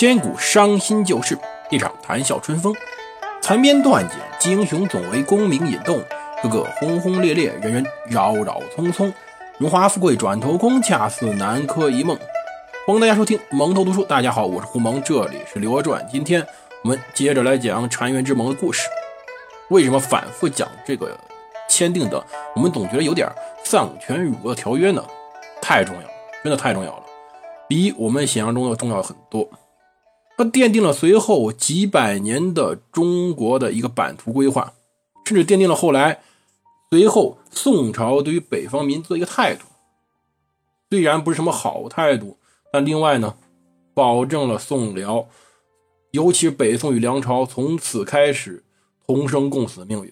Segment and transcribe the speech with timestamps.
[0.00, 2.74] 千古伤心旧事，一场谈笑春风。
[3.42, 6.02] 残编断简，英雄总为功名引动。
[6.42, 9.12] 个个轰轰烈烈，人人扰扰匆匆。
[9.58, 12.18] 荣华富贵转头空，恰似南柯一梦。
[12.86, 14.02] 欢迎大家收听蒙头读书。
[14.02, 16.02] 大家好，我是胡蒙，这里是《刘娥传》。
[16.10, 16.42] 今天
[16.82, 18.88] 我们接着来讲澶渊之盟的故事。
[19.68, 21.14] 为什么反复讲这个
[21.68, 22.24] 签订的，
[22.56, 23.30] 我们总觉得有点
[23.64, 25.04] 丧权辱国的条约呢？
[25.60, 26.02] 太重要，
[26.42, 27.02] 真的太重要了，
[27.68, 29.46] 比我们想象中的重要很多。
[30.40, 34.72] 它奠定了随后几百年的中国的一个版图规划，
[35.26, 36.22] 甚至奠定了后来
[36.90, 39.66] 随后宋朝对于北方民族的一个态度。
[40.88, 42.38] 虽然不是什么好态度，
[42.72, 43.36] 但另外呢，
[43.92, 45.28] 保证了宋辽，
[46.12, 48.64] 尤其是北宋与梁朝从此开始
[49.06, 50.10] 同生共死的命运。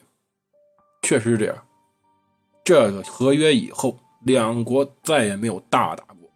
[1.00, 1.56] 确实是这样。
[2.62, 3.98] 这个合约以后。
[4.24, 6.28] 两国再也没有大打过，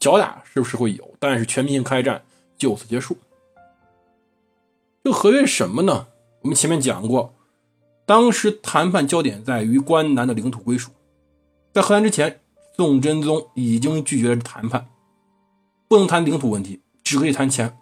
[0.00, 1.14] 小打是不是会有？
[1.20, 2.24] 但是全面性开战
[2.56, 3.16] 就此结束。
[5.04, 6.08] 这合约什么呢？
[6.42, 7.34] 我们前面讲过，
[8.04, 10.90] 当时谈判焦点在于关南的领土归属。
[11.72, 12.40] 在和谈之前，
[12.76, 14.86] 宋真宗已经拒绝了谈判，
[15.88, 17.76] 不能谈领土问题，只可以谈钱。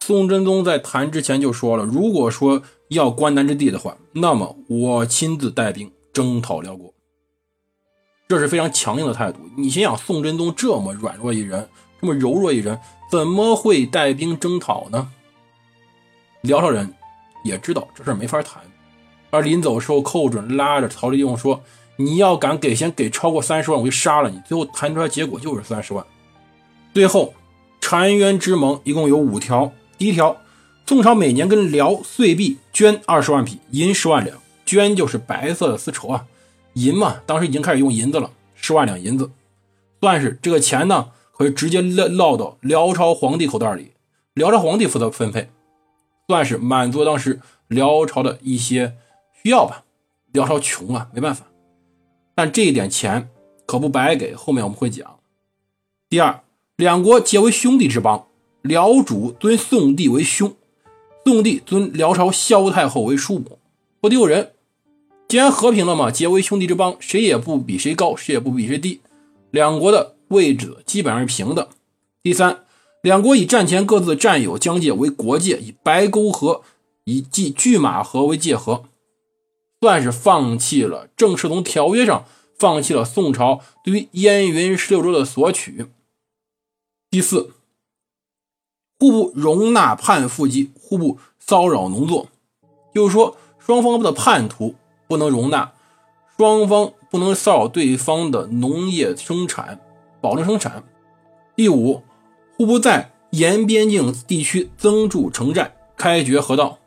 [0.00, 6.92] 宋真宗在谈之前就说了，如果说要关南之地的话，那么我亲自带兵征讨辽国。
[8.28, 9.40] 这是非常强硬的态度。
[9.56, 11.68] 你想想，宋真宗这么软弱一人，
[12.00, 12.78] 这么柔弱一人，
[13.10, 15.10] 怎么会带兵征讨呢？
[16.42, 16.94] 辽朝人
[17.44, 18.62] 也知道这事没法谈，
[19.30, 21.60] 而临走时候，寇准拉着曹利用说
[21.98, 26.04] ：“你要敢给钱给超过三十万，我就杀了你。”最后谈出来结果就是三十万。
[26.94, 27.34] 最后，
[27.80, 29.72] 澶渊之盟一共有五条。
[29.98, 30.36] 第一条，
[30.86, 34.38] 宋朝每年跟辽岁币捐二十万匹，银十万两。
[34.64, 36.26] 捐就是白色的丝绸啊。
[36.74, 39.30] 银嘛，当时已经开始用银子了，十万两银子，
[40.00, 41.08] 算是这个钱呢，
[41.40, 43.92] 可以直接落落到辽朝皇帝口袋里，
[44.34, 45.48] 辽朝皇帝负责分配，
[46.28, 48.98] 算是满足当时辽朝的一些
[49.42, 49.84] 需要吧。
[50.32, 51.46] 辽朝穷啊，没办法，
[52.34, 53.30] 但这一点钱
[53.64, 55.18] 可不白给，后面我们会讲。
[56.10, 56.42] 第二，
[56.76, 58.26] 两国结为兄弟之邦，
[58.60, 60.54] 辽主尊宋帝为兄，
[61.24, 63.58] 宋帝尊辽朝萧太后为叔母，
[63.98, 64.52] 不丢人。
[65.26, 69.00] 既然和平了嘛，结为兄弟之邦，谁也不比谁高，谁也不比谁低，
[69.50, 71.68] 两国的位置基本上是平的。
[72.24, 72.64] 第三，
[73.02, 76.62] 两国以战前各自占有疆界为国界，以白沟河、
[77.04, 78.84] 以及拒马河为界河，
[79.80, 82.24] 算是放弃了正式从条约上
[82.58, 85.86] 放弃了宋朝对于燕云十六州的索取。
[87.10, 87.52] 第四，
[88.98, 92.28] 互不容纳叛附及互不骚扰农作，
[92.94, 94.74] 就是说双方的叛徒。
[95.08, 95.72] 不能容纳
[96.36, 99.80] 双方不能骚扰对方的农业生产，
[100.20, 100.82] 保证生产。
[101.56, 102.02] 第五，
[102.56, 106.78] 互不在沿边境地区增筑城寨，开掘河道，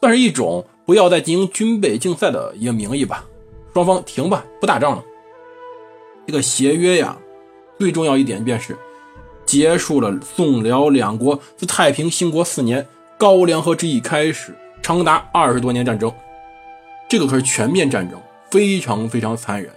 [0.00, 3.24] 算是一种不要再进行军备竞赛的一个名义吧。
[3.72, 5.02] 双方停吧，不打仗了。
[6.26, 7.16] 这个协约呀，
[7.78, 8.76] 最重要一点便是
[9.44, 12.86] 结束了宋辽两国自太平兴国四年
[13.18, 16.12] 高梁河之役开始，长达二十多年战争。
[17.08, 19.72] 这个可是全面战争，非常非常残忍。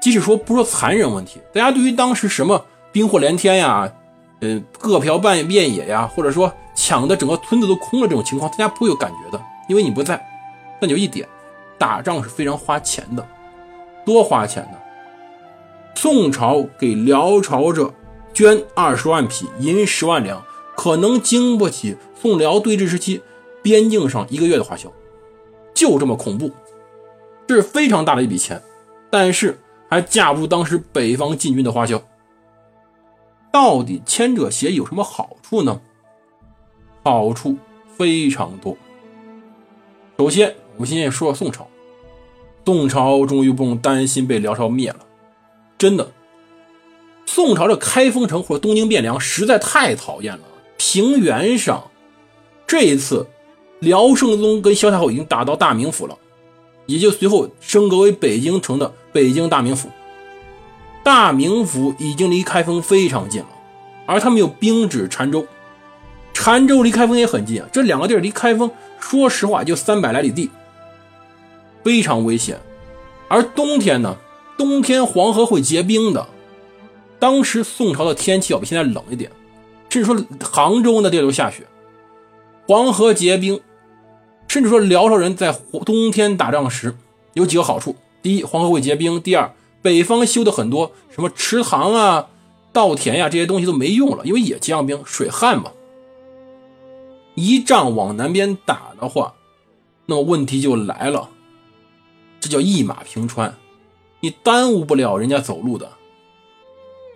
[0.00, 3.92] 即使说不说残忍问题，大家对于当时什么兵祸连天呀，
[4.40, 10.24] 嗯，各嫖半遍野呀，或者说抢的整个村子都空了这种情况，大家不会有感觉的，因为你不在。
[10.80, 11.28] 那就一点，
[11.76, 13.26] 打仗是非常花钱的，
[14.06, 14.78] 多花钱呢。
[15.96, 17.92] 宋朝给辽朝这
[18.32, 20.44] 捐二十万匹，银十万两，
[20.76, 23.20] 可能经不起宋辽对峙时期
[23.60, 24.92] 边境上一个月的花销。
[25.74, 26.52] 就这么恐怖，
[27.48, 28.62] 这是非常大的一笔钱，
[29.10, 32.02] 但是还架不住当时北方禁军的花销。
[33.50, 35.80] 到底签这协议有什么好处呢？
[37.02, 37.56] 好处
[37.96, 38.76] 非常多。
[40.18, 41.66] 首先，我们先说说宋朝。
[42.64, 44.98] 宋朝终于不用担心被辽朝灭了，
[45.78, 46.12] 真的。
[47.24, 50.44] 宋朝这开封城或者东京汴梁实在太讨厌了。
[50.76, 51.90] 平原上，
[52.66, 53.26] 这一次。
[53.80, 56.18] 辽圣宗跟萧太后已经打到大名府了，
[56.88, 59.90] 也就随后升格为北京城的北京大名府。
[61.04, 63.48] 大名府已经离开封非常近了，
[64.06, 65.46] 而他们又兵至澶州，
[66.34, 67.68] 澶州离开封也很近啊。
[67.70, 70.50] 这两个地儿离开封，说实话就三百来里地，
[71.84, 72.58] 非常危险。
[73.28, 74.16] 而冬天呢，
[74.56, 76.26] 冬天黄河会结冰的。
[77.18, 79.30] 当时宋朝的天气要比现在冷一点，
[79.90, 81.66] 甚至说杭州那地都下雪，
[82.66, 83.60] 黄河结冰。
[84.48, 85.52] 甚至说，辽朝人在
[85.84, 86.96] 冬天打仗时
[87.34, 92.28] 有几个好处：第一，黄河会结冰；第二，北方修的很多什么池塘啊、
[92.72, 95.70] 稻田呀这些东西都没用了，因为也结上冰，水旱嘛，
[97.34, 99.34] 一仗往南边打的话，
[100.06, 101.28] 那么问题就来了，
[102.40, 103.54] 这叫一马平川，
[104.20, 105.92] 你耽误不了人家走路的。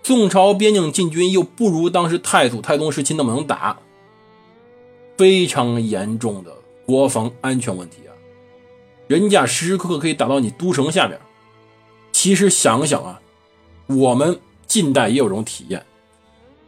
[0.05, 3.79] 宋朝边境禁军又不如当时太祖、太宗时期那么能打，
[5.17, 6.53] 非常严重的
[6.93, 8.13] 国防安全问题啊！
[9.07, 11.19] 人家时时刻刻可以打到你都城下面。
[12.13, 13.19] 其实想想啊，
[13.87, 15.87] 我们近代也有种体验，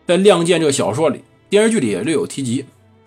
[0.06, 2.64] 在《亮剑》这个小说里、电视剧里也略有提及，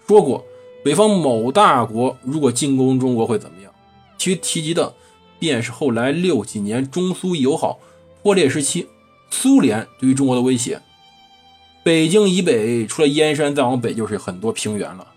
[0.08, 0.46] 说过
[0.86, 3.74] 北方某大国如果进攻中国会怎么样。
[4.20, 4.94] 其提及的
[5.40, 7.80] 便是后来六几年中苏友好
[8.22, 8.88] 破裂时期。
[9.32, 10.80] 苏联对于中国的威胁，
[11.84, 15.08] 北京以北除了燕山，再往北就是很多平原了。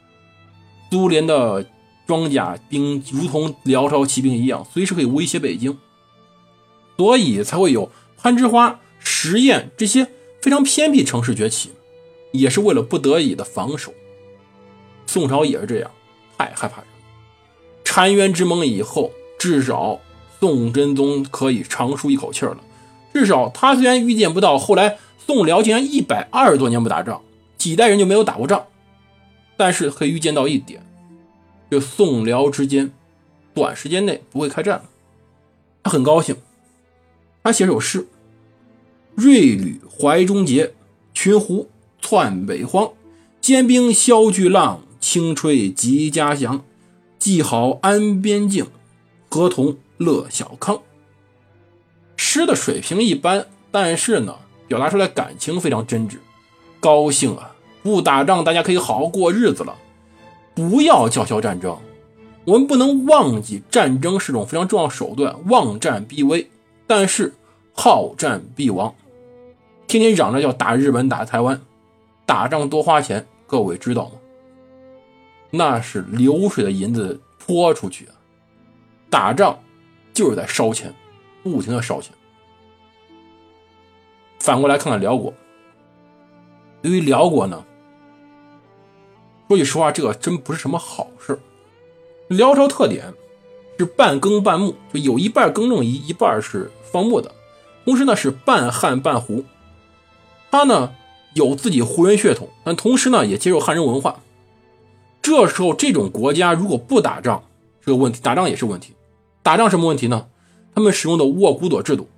[0.91, 1.65] 苏联的
[2.11, 5.79] 装甲兵如同辽朝骑兵一样，随时可以威胁北京，
[6.97, 10.09] 所以才会有攀枝花、十堰这些
[10.43, 11.71] 非常偏僻城市崛起，
[12.33, 13.95] 也是为了不得已的防守。
[15.07, 15.89] 宋朝也是这样，
[16.37, 16.87] 太害怕人。
[17.85, 20.01] 澶渊之盟以后，至少
[20.41, 22.59] 宋真宗可以长舒一口气了。
[23.15, 27.23] 至少他虽然预见不到后来宋辽竟然一百二十多年不打仗，
[27.57, 28.67] 几代人就没有打过仗，
[29.57, 30.85] 但是可以预见到一点，
[31.71, 32.91] 这宋辽之间
[33.55, 34.85] 短时间内不会开战了。
[35.83, 36.37] 他很高兴，
[37.43, 38.07] 他写首诗
[39.15, 40.75] ：“锐旅怀中结，
[41.15, 41.69] 群狐
[42.01, 42.91] 窜北荒。
[43.41, 46.65] 坚冰消巨浪，轻吹即家乡。
[47.19, 48.67] 既好安边境，
[49.29, 50.83] 何同乐小康。”
[52.17, 54.37] 诗的水平一般，但是呢，
[54.69, 56.17] 表达出来感情非常真挚，
[56.81, 57.55] 高兴啊！
[57.83, 59.79] 不打仗，大家可以好好过日子了。
[60.69, 61.79] 不要叫嚣战争，
[62.45, 66.51] 我们不能忘记，战争是种非常重要手段，望战必危，
[66.87, 67.33] 但是
[67.73, 68.95] 好战必亡。
[69.87, 71.61] 天天嚷着要打日本、打台湾，
[72.27, 74.13] 打仗多花钱，各位知道吗？
[75.51, 78.15] 那是流水的银子泼出去啊！
[79.09, 79.59] 打仗
[80.13, 80.95] 就是在烧钱。
[81.43, 82.13] 不停的烧钱。
[84.39, 85.33] 反过来看看辽国，
[86.83, 87.65] 对于辽国呢，
[89.51, 91.37] 说句实话，这个真不是什么好事
[92.29, 93.13] 辽朝特点
[93.77, 97.35] 是半耕半牧，就有一半耕种，一一半是放牧的，
[97.85, 99.45] 同时呢是半汉半胡。
[100.53, 100.93] 他呢
[101.35, 104.21] 有自己胡人血统，但同时呢也接受汉人文化。
[105.21, 107.43] 这时候这种国家如果不打仗
[107.81, 108.95] 是个问题，打仗也是问题。
[109.43, 110.29] 打仗什么问题呢？
[110.77, 112.09] 他们使用的沃古朵制度，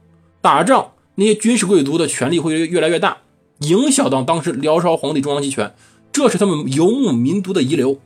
[0.42, 3.16] 打仗那些军事贵族的权力会越来越大，
[3.60, 5.74] 影响到当时辽朝皇帝中央集权，
[6.12, 7.98] 这是他们游牧民族的遗留。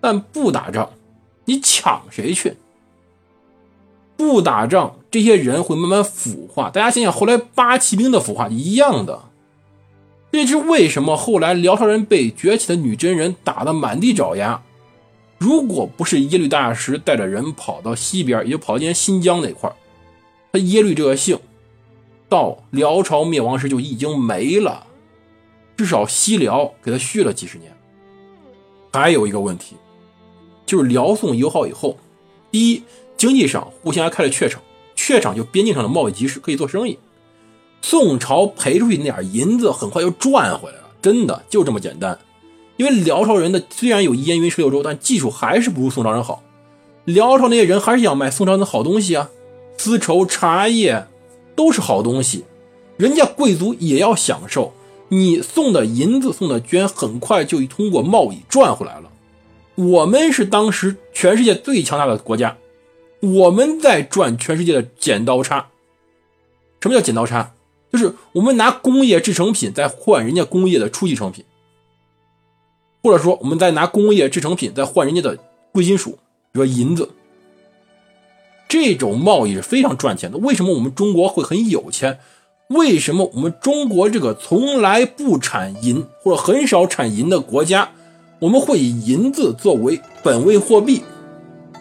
[0.00, 0.90] 但不打仗，
[1.44, 2.56] 你抢谁去？
[4.16, 6.70] 不打仗，这些人会慢慢腐化。
[6.70, 9.22] 大家想想，后来八旗兵的腐化一样的。
[10.32, 14.60] 这也是为什么后来辽朝人被崛起的女真人打得满地找牙。
[15.38, 19.72] 如果不是耶律大石带着人跑到西边，也就跑到今天新疆那块。
[20.52, 21.38] 他耶律这个姓，
[22.28, 24.86] 到辽朝灭亡时就已经没了，
[25.76, 27.72] 至少西辽给他续了几十年。
[28.92, 29.76] 还有一个问题，
[30.66, 31.96] 就是辽宋友好以后，
[32.50, 32.82] 第一，
[33.16, 34.62] 经济上互相还开了榷场，
[34.94, 36.98] 榷场就边境上的贸易集市，可以做生意。
[37.80, 42.18] 宋朝赔出去那点银子，很快就赚回来了，真的就这么简单。
[42.76, 46.42] 因为辽朝人的虽然有燕云十六州，但技术还是不如宋朝人好。
[47.04, 49.30] 辽朝那些人还是想买宋朝的好东西啊。
[49.78, 51.06] 丝绸、茶叶
[51.56, 52.44] 都是好东西，
[52.96, 54.72] 人家贵族也要享受。
[55.12, 59.12] 你送的银子、送的绢，很快就通过贸易赚回来了。
[59.74, 62.56] 我们是当时全世界最强大的国家，
[63.20, 65.68] 我们在赚全世界的剪刀差。
[66.80, 67.52] 什么叫剪刀差？
[67.92, 71.44] 就是我们拿工业制成品在换人家工业的初级成品，
[73.02, 75.36] 或者说我们在拿工业制成品在换人家的
[75.72, 76.12] 贵金属，
[76.52, 77.10] 比如说银子。
[78.66, 80.38] 这种贸易是非常赚钱的。
[80.38, 82.18] 为什么我们中国会很有钱？
[82.72, 87.90] 为什么我们中国这个从来不产银或者很少产银的国家，
[88.38, 91.02] 我们会以银子作为本位货币？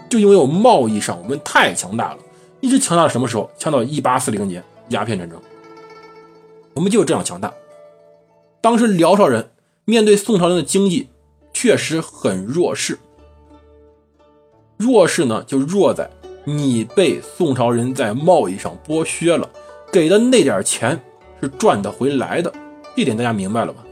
[0.09, 2.17] 就因为我们贸易上我们太强大了，
[2.59, 3.49] 一直强大到什么时候？
[3.57, 5.39] 强到一八四零年鸦片战争，
[6.73, 7.53] 我们就这样强大。
[8.59, 9.49] 当时辽朝人
[9.85, 11.07] 面对宋朝人的经济
[11.53, 12.99] 确实很弱势，
[14.77, 16.09] 弱势呢就弱在。
[16.43, 19.47] 你被宋朝人在贸易上剥削了，
[19.91, 20.97] 给的那点钱
[21.41, 22.51] 是赚得回来的，
[22.95, 23.83] 这点大家明白了吧？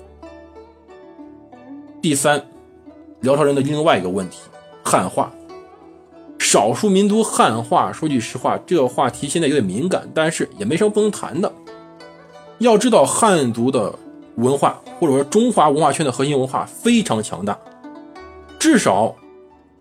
[2.01, 2.41] 第三，
[3.19, 4.39] 辽朝人的另外一个问题，
[4.81, 5.29] 汉化，
[6.37, 7.91] 少数民族汉化。
[7.91, 11.51] 说句实话，这个话题现在有点敏感，但是也没什么不能谈的。
[12.59, 13.93] 要知道，汉族的
[14.35, 17.59] 文化或者说中华文化圈的核心文化非常强大，
[18.57, 19.13] 至少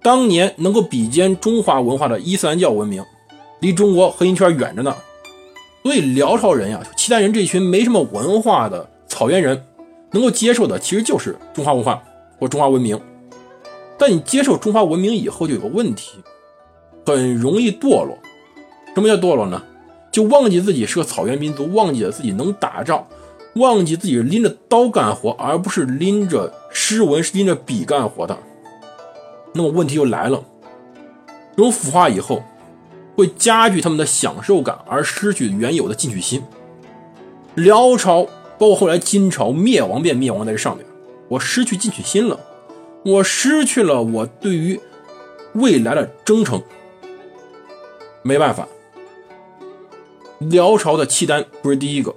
[0.03, 3.05] 当年能够比肩中华文化的伊斯兰教文明，
[3.61, 4.93] 离中国核心圈远着呢。
[5.89, 9.65] 所以辽朝人呀，契丹人这群没什么文化的草原人，
[10.11, 12.03] 能够接受的其实就是中华文化
[12.39, 13.01] 或中华文明。
[13.97, 16.19] 但你接受中华文明以后，就有个问题，
[17.07, 18.19] 很容易堕落。
[18.95, 19.63] 什么叫堕落呢？
[20.13, 23.07] 就忘记自己是个草原民族，忘记了自己能打仗，
[23.55, 28.37] 忘记自己拎着刀干活，而不是拎着诗文、是拎着笔干活的。
[29.55, 30.45] 那么问题就来了，
[31.57, 32.43] 这种腐化以后，
[33.19, 36.41] 会加剧他们的享受感，而失去原有的进取心。
[37.57, 38.23] 辽朝
[38.57, 40.87] 包括后来金朝灭亡便灭亡在这上面，
[41.27, 42.39] 我失去进取心了，
[43.05, 44.79] 我失去了我对于
[45.55, 46.63] 未来的征程，
[48.23, 48.69] 没办法。
[50.39, 52.15] 辽朝的契丹不是第一个，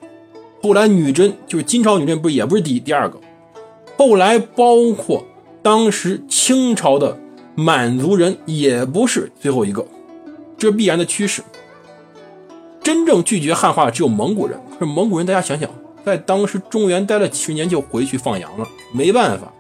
[0.62, 3.20] 后来女真就是金朝女真，不是也不是第第二个，
[3.98, 5.26] 后来包括
[5.64, 7.18] 当时清朝的
[7.56, 9.84] 满族人也不是最后一个，
[10.62, 11.42] 这是必然的趋势。
[12.84, 15.68] 真正拒绝汉化只有蒙古人，可是蒙古人大家想想，
[16.06, 19.52] 在当时中原待了几十年就回去放羊了，没办法，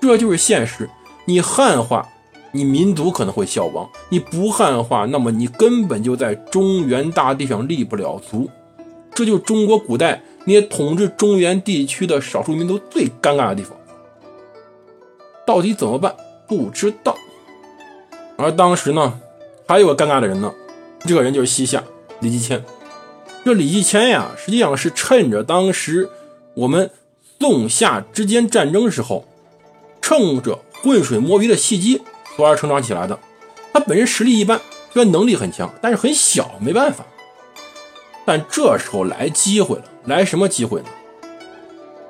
[0.00, 0.88] 这就是现实。
[1.24, 2.08] 你汉化。
[2.52, 8.48] 你民族可能会消亡，你不汉化，那么你根本就在中原大地上立不了足。
[9.12, 13.76] 这就是中国古代那些统治中原地区的少数民族最尴尬的地方。
[15.46, 16.16] 到底怎么办？
[16.48, 17.14] 不知道。
[18.38, 19.20] 而当时呢，
[19.66, 20.52] 还有个尴尬的人呢，
[21.00, 21.82] 这个人就是西夏
[22.20, 22.64] 李继迁。
[23.44, 26.08] 这李继迁呀，实际上是趁着当时
[26.54, 26.90] 我们
[27.40, 29.26] 宋夏之间战争时候，
[30.00, 32.02] 趁着浑水摸鱼的契机。
[32.36, 33.18] 从而成长起来的，
[33.72, 34.60] 他本身实力一般，
[34.92, 37.04] 虽然能力很强，但是很小，没办法。
[38.24, 40.86] 但这时候来机会了，来什么机会呢？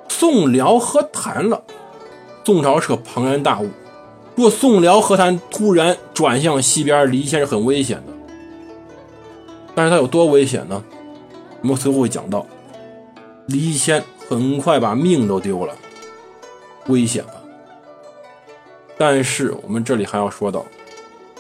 [0.09, 1.63] 宋辽和谈了，
[2.45, 3.71] 宋朝是个庞然大物，
[4.37, 8.13] 若宋辽和谈突然转向西边，离线是很危险的。
[9.75, 10.85] 但是他有多危险呢？
[11.63, 12.47] 我们随后会讲到，
[13.47, 15.75] 离谦很快把命都丢了，
[16.89, 17.33] 危险吧？
[18.99, 20.67] 但是我们这里还要说到，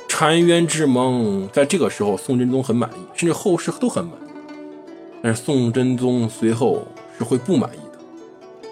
[0.08, 4.30] 澶渊之盟，在这个时候宋真宗很满意，甚至后世都很满意。
[5.22, 6.86] 但是宋真宗随后
[7.18, 8.70] 是会不满意的。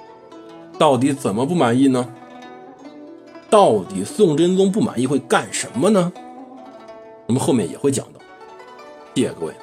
[0.78, 2.09] 到底怎么不满意呢？
[3.55, 6.13] 到底宋真宗不满意会干什么呢？
[7.27, 8.19] 我们后面也会讲到。
[9.15, 9.55] 谢谢各位。